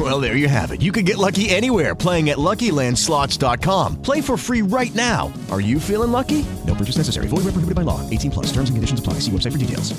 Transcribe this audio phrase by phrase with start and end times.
[0.00, 0.80] Well, there you have it.
[0.80, 4.00] You can get lucky anywhere playing at LuckyLandSlots.com.
[4.00, 5.30] Play for free right now.
[5.50, 6.46] Are you feeling lucky?
[6.66, 7.26] No purchase necessary.
[7.26, 8.08] Void where prohibited by law.
[8.08, 8.46] 18 plus.
[8.46, 9.14] Terms and conditions apply.
[9.20, 9.92] See website for details.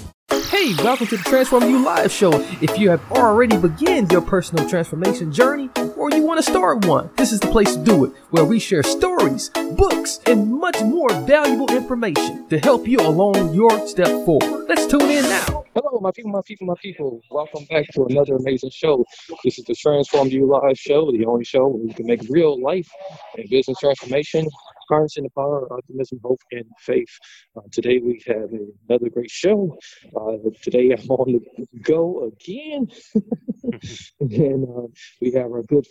[0.49, 2.31] Hey, welcome to the Transform You Live Show.
[2.61, 5.69] If you have already begun your personal transformation journey
[6.01, 8.57] or you want to start one, this is the place to do it, where we
[8.57, 14.65] share stories, books, and much more valuable information to help you along your step forward.
[14.67, 15.63] Let's tune in now.
[15.75, 17.21] Hello, my people, my people, my people.
[17.29, 19.05] Welcome back to another amazing show.
[19.43, 22.59] This is the Transform You Live Show, the only show where you can make real
[22.59, 22.89] life
[23.37, 24.47] and business transformation,
[24.91, 27.09] harnessing the power of optimism, hope, and faith.
[27.55, 28.49] Uh, today we have
[28.89, 29.77] another great show.
[30.15, 32.87] Uh, today I'm on the go again.
[34.19, 34.87] and uh,
[35.21, 35.87] we have our good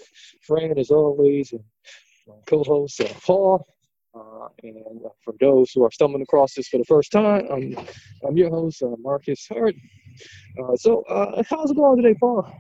[0.47, 1.65] friend, as always, and
[2.29, 3.67] my co-host, uh, Paul.
[4.15, 7.77] Uh, and for those who are stumbling across this for the first time, I'm,
[8.27, 9.75] I'm your host, uh, Marcus Hart.
[10.77, 11.05] So,
[11.49, 12.53] how's it going today, Paul?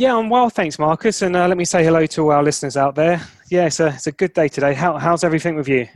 [0.00, 1.20] Yeah, I'm well, thanks, Marcus.
[1.20, 3.20] And uh, let me say hello to all our listeners out there.
[3.50, 4.72] Yeah, it's a, it's a good day today.
[4.72, 5.86] How, how's everything with you?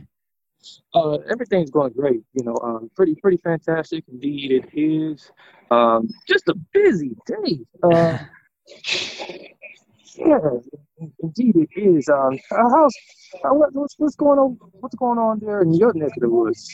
[0.93, 2.21] Uh, everything's going great.
[2.33, 4.51] You know, um, pretty pretty fantastic indeed.
[4.51, 5.31] It is
[5.71, 7.61] um, just a busy day.
[7.81, 8.19] Uh,
[10.17, 10.37] yeah,
[11.23, 12.07] indeed it is.
[12.07, 12.93] Um, how's
[13.41, 14.59] how, what's what's going on?
[14.73, 16.71] What's going on there in your neck of the woods?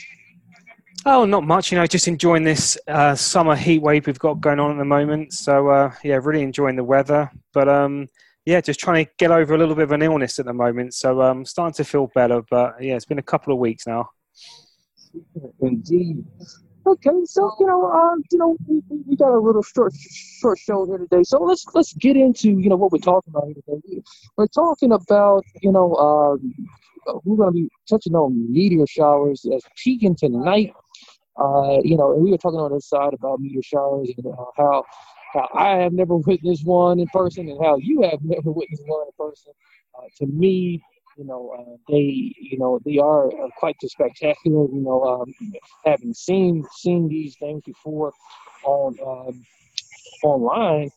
[1.04, 1.72] Oh, not much.
[1.72, 4.84] You know, just enjoying this uh, summer heat wave we've got going on at the
[4.84, 5.32] moment.
[5.32, 7.28] So uh, yeah, really enjoying the weather.
[7.52, 8.08] But um,
[8.46, 10.94] yeah, just trying to get over a little bit of an illness at the moment.
[10.94, 12.42] So I'm um, starting to feel better.
[12.48, 14.10] But yeah, it's been a couple of weeks now.
[15.60, 16.24] Indeed.
[16.86, 19.92] Okay, so you know, um, you know, we, we got a little short
[20.40, 21.22] short show here today.
[21.24, 24.02] So let's let's get into you know what we're talking about here today.
[24.36, 26.54] We're talking about you know um,
[27.24, 30.72] we're going to be touching on meteor showers that's peaking tonight.
[31.36, 34.44] Uh, you know, and we were talking on this side about meteor showers and uh,
[34.56, 34.84] how
[35.32, 39.06] how I have never witnessed one in person and how you have never witnessed one
[39.06, 39.52] in person.
[39.98, 40.82] Uh, to me,
[41.16, 44.66] you know, uh, they, you know, they are uh, quite spectacular.
[44.66, 45.34] You know, um,
[45.84, 48.12] having seen seen these things before
[48.64, 49.44] on um,
[50.22, 50.90] online,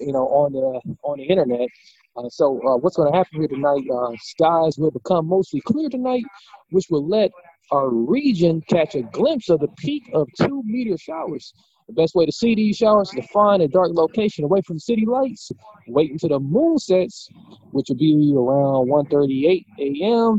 [0.00, 1.68] you know, on the on the internet.
[2.16, 3.82] Uh, so uh, what's going to happen here tonight?
[3.92, 6.24] Uh, skies will become mostly clear tonight,
[6.70, 7.30] which will let
[7.70, 11.52] our region catch a glimpse of the peak of two meteor showers.
[11.88, 14.78] The best way to see these showers is to find a dark location away from
[14.78, 15.50] city lights.
[15.88, 17.28] Wait until the moon sets,
[17.72, 20.38] which will be around 1:38 a.m.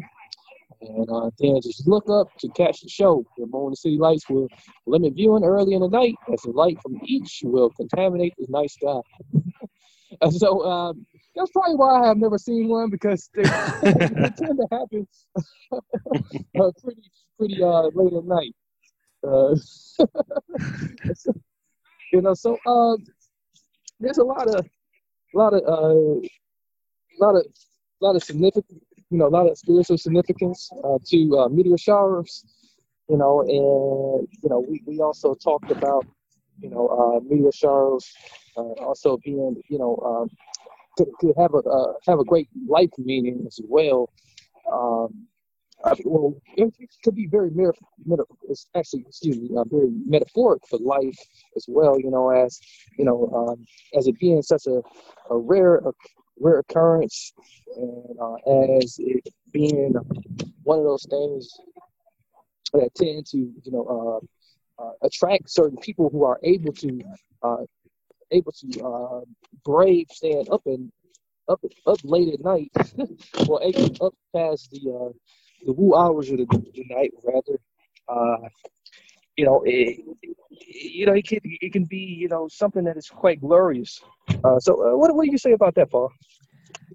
[0.82, 3.24] And uh, then just look up to catch the show.
[3.38, 4.48] The moon and city lights will
[4.86, 8.72] limit viewing early in the night, as the light from each will contaminate the night
[8.72, 9.00] sky.
[10.32, 13.94] so um, that's probably why I have never seen one because they, they
[14.38, 15.08] tend to happen
[15.72, 17.02] uh, pretty
[17.38, 18.56] pretty uh, late at night.
[19.26, 19.56] Uh,
[22.14, 22.98] you know, so uh,
[24.00, 24.66] there's a lot of,
[25.34, 26.20] lot of, uh,
[27.20, 27.46] lot of,
[28.02, 32.46] lot of significant, you know, a lot of spiritual significance uh, to uh, meteor showers.
[33.10, 36.08] You know, and you know, we, we also talked about,
[36.60, 38.12] you know, uh, meteor showers
[38.58, 40.30] uh, also being, you know, um,
[40.98, 44.10] could, could have a uh, have a great life meaning as well.
[44.72, 45.28] Um,
[46.04, 46.74] well, it
[47.04, 47.74] could be very meta,
[48.50, 51.18] it's actually, excuse me, uh, very metaphoric for life
[51.56, 52.00] as well.
[52.00, 52.60] You know, as
[52.98, 53.66] you know, um,
[53.98, 54.82] as it being such a,
[55.30, 55.92] a rare, a
[56.40, 57.34] rare occurrence,
[57.76, 58.36] and uh,
[58.82, 59.94] as it being
[60.64, 61.50] one of those things
[62.74, 64.22] that tend to, you know,
[64.80, 67.02] uh, uh, attract certain people who are able to,
[67.44, 67.58] uh,
[68.32, 69.22] able to uh,
[69.64, 70.92] brave staying up and
[71.48, 72.72] up up late at night,
[73.48, 73.62] or
[74.02, 75.12] up past the uh,
[75.66, 77.60] the woo hours of the, the night, rather.
[78.08, 78.48] Uh,
[79.38, 80.00] you know, it,
[80.60, 84.02] you know, it can it can be you know something that is quite glorious.
[84.44, 86.12] Uh, so, uh, what what do you say about that, Paul?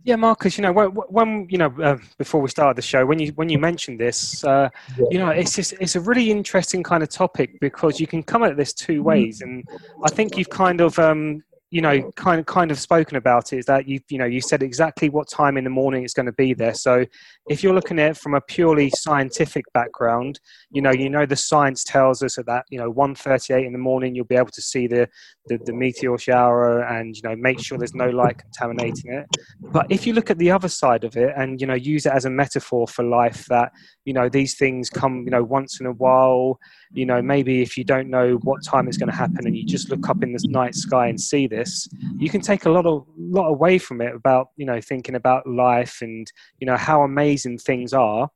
[0.04, 0.56] Yeah, Marcus.
[0.56, 3.48] You know, when, when you know uh, before we started the show, when you when
[3.48, 5.06] you mentioned this, uh, yeah.
[5.10, 8.42] you know, it's just it's a really interesting kind of topic because you can come
[8.42, 9.68] at this two ways, and
[10.02, 12.14] I think you've kind of um, you know mm.
[12.16, 15.08] kind of kind of spoken about it is that you you know you said exactly
[15.08, 16.74] what time in the morning it's going to be there.
[16.74, 17.06] So
[17.48, 20.40] if you're looking at it from a purely scientific background
[20.70, 24.14] you know you know the science tells us that you know 1:38 in the morning
[24.14, 25.08] you'll be able to see the,
[25.46, 29.26] the the meteor shower and you know make sure there's no light contaminating it.
[29.60, 32.12] But if you look at the other side of it and you know use it
[32.12, 33.72] as a metaphor for life that
[34.04, 36.58] you know these things come you know once in a while
[36.92, 39.64] you know maybe if you don't know what time it's going to happen and you
[39.64, 42.86] just look up in the night sky and see this you can take a lot
[42.86, 47.02] of lot away from it about you know thinking about life and you know how
[47.02, 48.28] amazing things are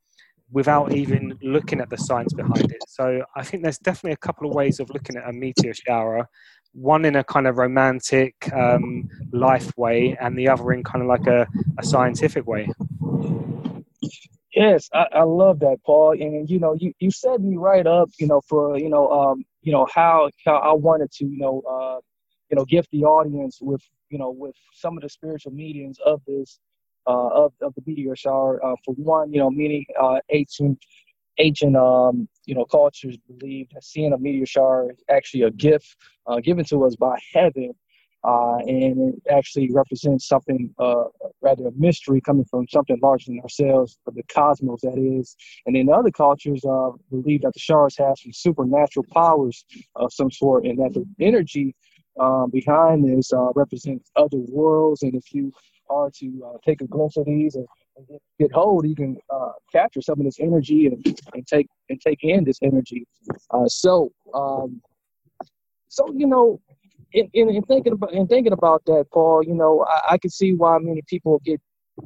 [0.53, 2.83] without even looking at the science behind it.
[2.87, 6.29] So i think there's definitely a couple of ways of looking at a meteor shower.
[6.73, 11.09] One in a kind of romantic um, life way and the other in kind of
[11.09, 11.47] like a,
[11.79, 12.69] a scientific way
[14.55, 16.13] Yes, I, I love that, Paul.
[16.13, 19.45] And you know, you, you set me right up, you know, for you know, um,
[19.63, 22.01] you know how how I wanted to, you know, uh,
[22.51, 26.23] you know, gift the audience with, you know, with some of the spiritual meanings of
[26.27, 26.61] this,
[27.07, 28.65] uh, of of the meteor shower.
[28.65, 30.79] Uh, for one, you know, many uh, ancient
[31.39, 35.97] ancient um, you know cultures believed that seeing a meteor shower is actually a gift
[36.27, 37.73] uh, given to us by heaven
[38.25, 41.05] uh, and it actually represents something uh,
[41.43, 45.37] rather a mystery coming from something larger than ourselves, the cosmos that is.
[45.67, 50.31] And then other cultures uh, believe that the showers have some supernatural powers of some
[50.31, 51.75] sort, and that the energy
[52.19, 55.03] um, behind this uh, represents other worlds.
[55.03, 55.53] And if you
[55.91, 57.67] are to uh, take a glimpse of these and,
[57.97, 61.05] and get, get, hold, you can uh, capture some of this energy and,
[61.35, 63.07] and take and take in this energy.
[63.67, 64.11] so.
[64.33, 64.81] Um,
[65.89, 66.61] so you know
[67.15, 70.31] in, in, in, thinking about in thinking about that, Paul, you know, I, I can
[70.31, 71.61] see why many people get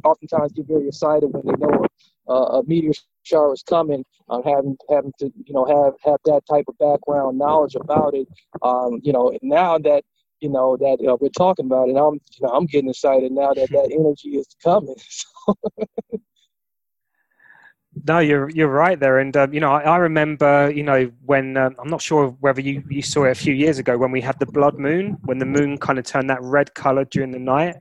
[0.04, 1.86] oftentimes get very excited when they know
[2.28, 6.42] a, a meteor shower is coming, um, having having to you know have have that
[6.48, 8.28] type of background knowledge about it.
[8.62, 10.04] Um, you know, now that
[10.40, 13.54] you know that uh, we're talking about it, I'm you know I'm getting excited now
[13.54, 14.96] that that energy is coming.
[15.10, 15.54] So
[18.08, 21.56] no, you're you're right there, and um, you know I, I, remember you know when
[21.58, 24.22] um, I'm not sure whether you, you saw it a few years ago when we
[24.22, 27.38] had the blood moon, when the moon kind of turned that red color during the
[27.38, 27.76] night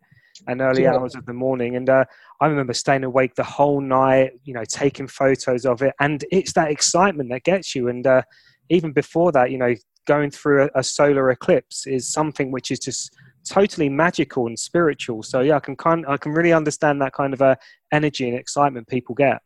[0.47, 0.93] and early yeah.
[0.93, 2.03] hours of the morning, and uh,
[2.41, 6.53] I remember staying awake the whole night, you know, taking photos of it, and it's
[6.53, 8.21] that excitement that gets you, and uh,
[8.69, 9.73] even before that, you know,
[10.05, 13.15] going through a, a solar eclipse is something which is just
[13.47, 15.23] totally magical and spiritual.
[15.23, 17.55] So yeah, I can kind I can really understand that kind of uh,
[17.93, 19.41] energy and excitement people get.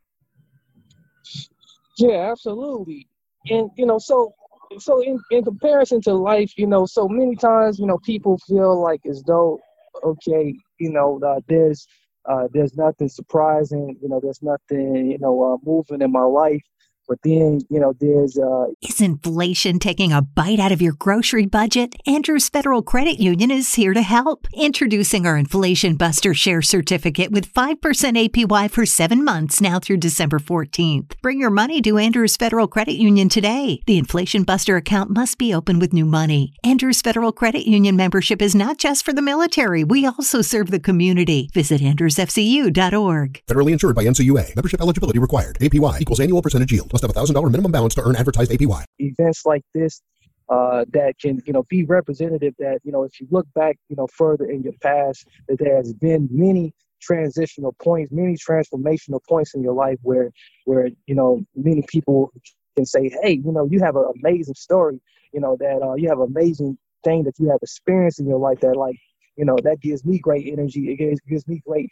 [1.97, 3.07] Yeah, absolutely.
[3.49, 4.33] And you know, so
[4.79, 8.81] so in, in comparison to life, you know, so many times, you know, people feel
[8.81, 9.59] like as though,
[10.03, 11.87] okay, you know, uh, there's
[12.29, 16.61] uh, there's nothing surprising, you know, there's nothing, you know, uh, moving in my life.
[17.11, 21.45] But then, you know, there's uh Is inflation taking a bite out of your grocery
[21.45, 21.93] budget?
[22.07, 24.47] Andrews Federal Credit Union is here to help.
[24.53, 30.39] Introducing our Inflation Buster Share Certificate with 5% APY for 7 months now through December
[30.39, 31.15] 14th.
[31.21, 33.81] Bring your money to Andrews Federal Credit Union today.
[33.87, 36.53] The Inflation Buster account must be open with new money.
[36.63, 39.83] Andrews Federal Credit Union membership is not just for the military.
[39.83, 41.49] We also serve the community.
[41.53, 43.41] Visit andrewsfcu.org.
[43.47, 44.55] Federally insured by NCUA.
[44.55, 45.57] Membership eligibility required.
[45.59, 48.83] APY equals annual percentage yield must have a $1,000 minimum balance to earn advertised APY.
[48.99, 50.01] Events like this
[50.49, 53.95] uh, that can, you know, be representative that, you know, if you look back, you
[53.95, 59.53] know, further in your past, that there has been many transitional points, many transformational points
[59.53, 60.31] in your life where,
[60.65, 62.31] where, you know, many people
[62.75, 64.99] can say, hey, you know, you have an amazing story,
[65.33, 68.59] you know, that uh, you have amazing thing that you have experienced in your life
[68.59, 68.95] that like
[69.37, 71.89] you know that gives me great energy it gives, gives me great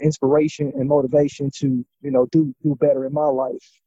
[0.00, 3.81] inspiration and motivation to you know do do better in my life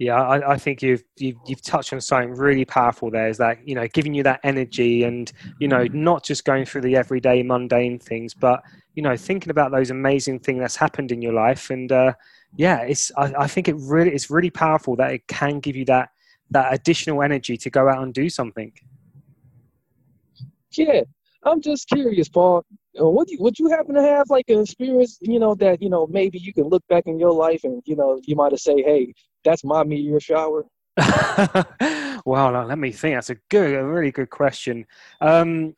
[0.00, 3.10] yeah, I, I, think you've, you've you've touched on something really powerful.
[3.10, 6.64] There is that you know giving you that energy, and you know not just going
[6.64, 8.62] through the everyday mundane things, but
[8.94, 11.68] you know thinking about those amazing things that's happened in your life.
[11.68, 12.14] And uh,
[12.56, 15.84] yeah, it's I, I think it really it's really powerful that it can give you
[15.84, 16.08] that
[16.50, 18.72] that additional energy to go out and do something.
[20.78, 21.02] Yeah,
[21.44, 22.64] I'm just curious, Paul.
[22.98, 25.82] Uh, what do you, would you happen to have like an experience, you know, that
[25.82, 28.52] you know maybe you can look back in your life and you know you might
[28.52, 29.12] have say, hey,
[29.44, 30.66] that's my meteor shower?
[32.24, 33.16] wow, let me think.
[33.16, 34.86] That's a good, a really good question.
[35.20, 35.74] Um,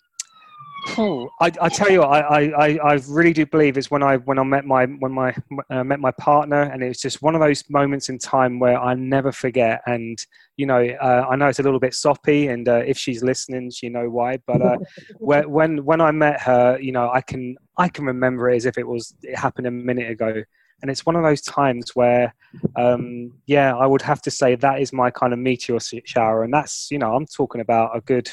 [0.98, 4.16] Oh, I, I tell you, what, I, I, I really do believe it's when I
[4.16, 5.34] when I met my when my
[5.70, 8.78] uh, met my partner, and it was just one of those moments in time where
[8.78, 9.80] I never forget.
[9.86, 10.18] And
[10.56, 13.70] you know, uh, I know it's a little bit soppy, and uh, if she's listening,
[13.70, 14.38] she know why.
[14.46, 14.78] But uh,
[15.18, 18.66] when when when I met her, you know, I can I can remember it as
[18.66, 20.42] if it was it happened a minute ago
[20.82, 22.34] and it's one of those times where
[22.76, 26.52] um, yeah i would have to say that is my kind of meteor shower and
[26.52, 28.30] that's you know i'm talking about a good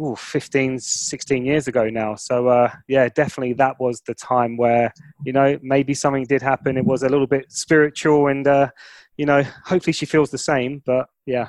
[0.00, 2.14] ooh, 15, 16 years ago now.
[2.14, 4.92] So uh, yeah, definitely that was the time where
[5.24, 6.76] you know maybe something did happen.
[6.76, 8.70] It was a little bit spiritual, and uh,
[9.16, 10.82] you know, hopefully she feels the same.
[10.84, 11.48] But yeah.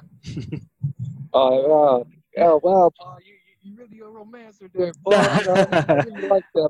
[1.34, 2.01] Oh,
[2.38, 5.13] uh, oh wow, Paul, you, you really a romancer there, Paul.
[5.15, 6.70] I really like that.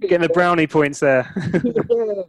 [0.00, 1.30] Getting the brownie points there.
[1.52, 2.22] yeah,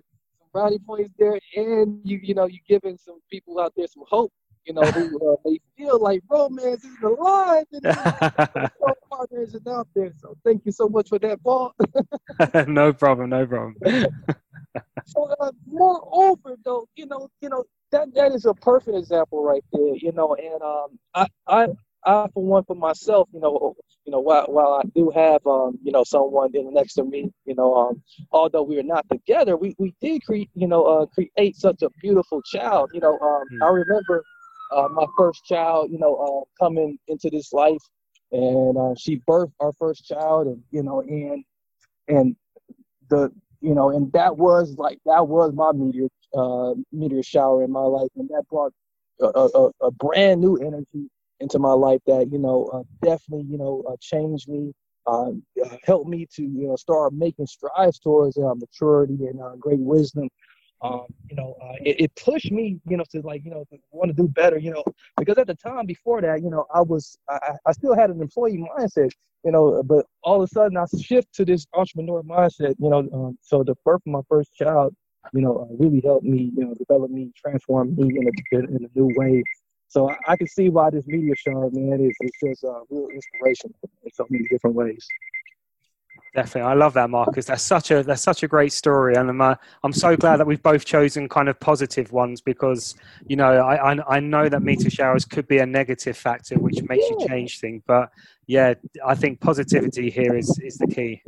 [0.53, 4.31] brownie points there, and you you know you giving some people out there some hope.
[4.65, 7.87] You know who uh, they feel like romance is alive and
[9.09, 10.11] partners is out there.
[10.17, 11.73] So thank you so much for that, Paul.
[12.67, 13.75] no problem, no problem.
[15.05, 19.63] So, uh, moreover, though, you know, you know that that is a perfect example right
[19.71, 19.95] there.
[19.95, 21.67] You know, and um, I, I,
[22.05, 23.75] I for one, for myself, you know,
[24.09, 27.31] you know, while while I do have um, you know, someone in next to me,
[27.45, 28.01] you know, um,
[28.31, 31.89] although we are not together, we we did create, you know, uh, create such a
[32.01, 32.89] beautiful child.
[32.91, 33.61] You know, um, Hmm.
[33.61, 34.23] I remember
[34.71, 37.83] uh, my first child, you know, uh, coming into this life,
[38.31, 41.43] and uh, she birthed our first child, and you know, and
[42.07, 42.35] and
[43.09, 47.71] the you know, and that was like that was my meteor uh, meteor shower in
[47.71, 48.73] my life, and that brought
[49.21, 49.25] a,
[49.55, 53.83] a, a brand new energy into my life that you know uh, definitely you know
[53.89, 54.71] uh, changed me,
[55.07, 59.55] um, uh, helped me to you know start making strides towards uh, maturity and uh,
[59.55, 60.27] great wisdom.
[60.81, 64.09] Um, you know, uh, it, it pushed me, you know, to like, you know, want
[64.09, 64.83] to do better, you know,
[65.17, 68.21] because at the time before that, you know, I was, I- I still had an
[68.21, 69.09] employee mindset,
[69.43, 72.99] you know, but all of a sudden I shift to this entrepreneur mindset, you know,
[73.13, 74.93] um, so the birth of my first child,
[75.33, 78.85] you know, uh, really helped me, you know, develop me, transform me in a, in
[78.85, 79.43] a new way.
[79.89, 83.07] So I, I can see why this meteor shower, man, is, is just uh, real
[83.09, 85.05] inspiration in so many different ways.
[86.35, 87.45] Definitely, I love that, Marcus.
[87.45, 90.45] That's such a that's such a great story, and I'm uh, I'm so glad that
[90.45, 94.61] we've both chosen kind of positive ones because you know I I, I know that
[94.61, 98.11] meteor showers could be a negative factor which makes you change things, but
[98.45, 101.23] yeah, I think positivity here is is the key.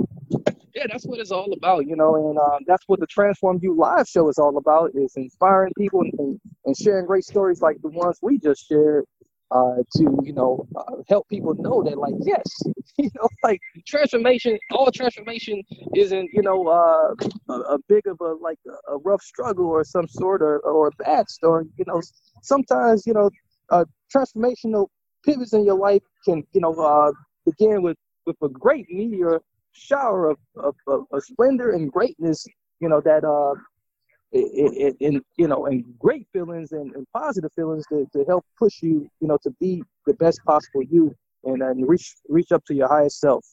[0.73, 3.75] Yeah, that's what it's all about, you know, and um, that's what the Transform You
[3.75, 7.89] live show is all about: is inspiring people and, and sharing great stories like the
[7.89, 9.05] ones we just shared
[9.51, 12.43] uh, to, you know, uh, help people know that, like, yes,
[12.97, 15.61] you know, like transformation, all transformation
[15.95, 17.13] isn't, you know, uh,
[17.49, 18.59] a, a big of a like
[18.89, 21.65] a, rough struggle or some sort of or a bad story.
[21.77, 22.01] You know,
[22.41, 23.29] sometimes, you know,
[23.69, 24.87] uh, transformational
[25.25, 27.11] pivots in your life can, you know, uh,
[27.45, 32.45] begin with with a great meteor shower of, of, of, of splendor and greatness,
[32.79, 33.55] you know, that uh
[34.33, 39.09] in, you know, and great feelings and, and positive feelings to, to help push you,
[39.19, 41.13] you know, to be the best possible you
[41.43, 43.45] and and reach reach up to your highest self.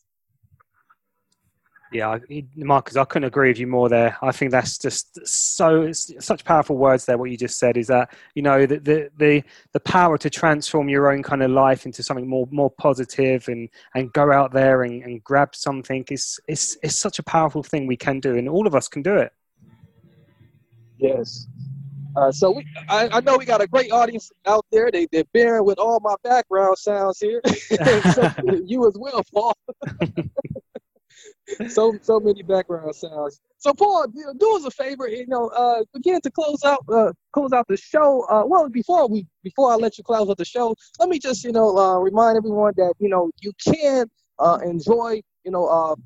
[1.90, 2.18] Yeah,
[2.56, 4.16] Marcus, I couldn't agree with you more there.
[4.20, 7.16] I think that's just so such powerful words there.
[7.16, 9.42] What you just said is that you know the the the,
[9.72, 13.70] the power to transform your own kind of life into something more more positive and
[13.94, 17.86] and go out there and, and grab something is is is such a powerful thing
[17.86, 19.32] we can do, and all of us can do it.
[20.98, 21.46] Yes.
[22.16, 24.90] Uh, so we, I, I know we got a great audience out there.
[24.90, 27.40] They they're bearing with all my background sounds here.
[27.46, 28.30] so,
[28.66, 29.56] you as well, Paul.
[31.68, 33.40] so so many background sounds.
[33.58, 36.84] So Paul, you know, do us a favor, you know, uh, begin to close out
[36.88, 38.24] uh, close out the show.
[38.30, 41.44] Uh, well, before we before I let you close out the show, let me just
[41.44, 44.06] you know uh, remind everyone that you know you can
[44.38, 45.96] uh, enjoy you know uh,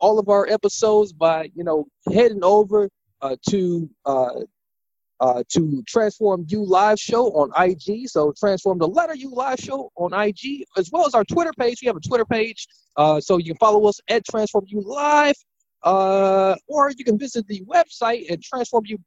[0.00, 2.88] all of our episodes by you know heading over
[3.22, 4.40] uh, to uh,
[5.20, 8.08] uh, to Transform You Live Show on IG.
[8.08, 11.78] So Transform the letter U Live Show on IG, as well as our Twitter page.
[11.82, 15.36] We have a Twitter page, uh, so you can follow us at Transform You Live,
[15.82, 18.98] uh, or you can visit the website at Transform You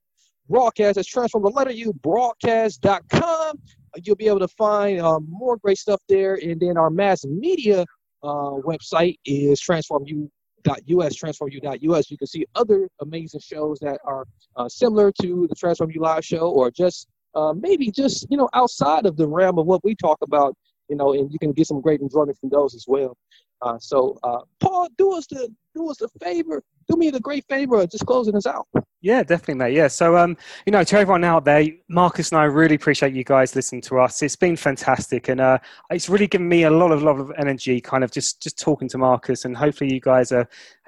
[0.49, 0.95] Broadcast.
[0.95, 3.59] That's Transform the letter U Broadcast.com.
[4.03, 7.85] You'll be able to find uh, more great stuff there, and then our mass media
[8.23, 10.29] uh, website is Transform You.
[10.65, 14.25] .us transformu.us you can see other amazing shows that are
[14.55, 18.49] uh, similar to the Transform You Live show, or just uh, maybe just you know
[18.53, 20.55] outside of the realm of what we talk about,
[20.89, 23.15] you know, and you can get some great enjoyment from those as well.
[23.61, 27.45] Uh, so, uh, Paul, do us the do us a favor, do me the great
[27.47, 28.67] favor of just closing us out.
[29.03, 29.73] Yeah, definitely, mate.
[29.73, 29.87] Yeah.
[29.87, 33.55] So, um, you know, to everyone out there, Marcus and I really appreciate you guys
[33.55, 34.21] listening to us.
[34.21, 35.57] It's been fantastic, and uh,
[35.89, 38.87] it's really given me a lot of lot of energy, kind of just just talking
[38.89, 40.47] to Marcus, and hopefully you guys are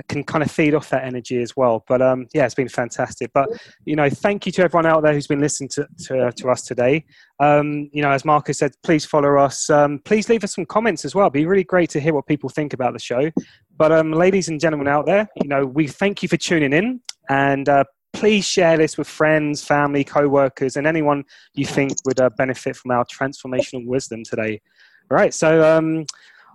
[0.10, 1.84] can kind of feed off that energy as well.
[1.88, 3.32] But um, yeah, it's been fantastic.
[3.34, 3.50] But
[3.86, 6.62] you know, thank you to everyone out there who's been listening to to, to us
[6.62, 7.06] today.
[7.40, 9.72] Um, you know, as Marcus said, please follow us.
[9.72, 11.26] Um, please leave us some comments as well.
[11.26, 13.32] It'd be really great to hear what people think about the show.
[13.76, 17.02] But um, ladies and gentlemen out there, you know, we thank you for tuning in,
[17.28, 17.86] and uh,
[18.24, 21.26] please share this with friends, family, co-workers, and anyone
[21.56, 24.62] you think would uh, benefit from our transformational wisdom today.
[25.12, 26.06] All right, so um,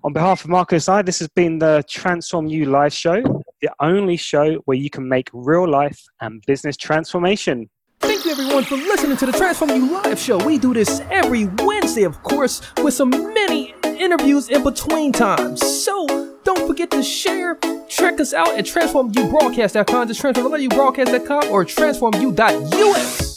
[0.05, 3.21] On behalf of Marcus I, this has been the Transform You live show,
[3.61, 7.69] the only show where you can make real life and business transformation.
[8.01, 10.39] Thank you everyone for listening to the Transform You Live show.
[10.39, 15.67] We do this every Wednesday, of course, with some many interviews in between times.
[15.67, 16.07] So
[16.69, 17.59] forget to share.
[17.89, 23.29] Check us out at transformubroadcast.com, just transformubroadcast.com or transformu.us.